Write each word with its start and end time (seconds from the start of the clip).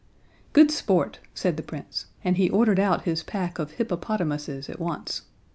"Good 0.53 0.71
sport," 0.71 1.19
said 1.35 1.57
the 1.57 1.61
Prince, 1.61 2.07
and 2.23 2.35
he 2.37 2.49
ordered 2.49 2.79
out 2.79 3.03
his 3.03 3.21
pack 3.21 3.59
of 3.59 3.73
hippopotamuses 3.73 4.67
at 4.67 4.79
once. 4.79 5.21